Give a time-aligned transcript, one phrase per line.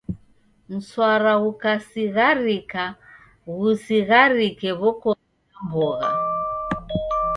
[0.73, 2.83] Mswara ghukasigharika,
[3.57, 6.09] ghusigharike w'okoni na mbogha.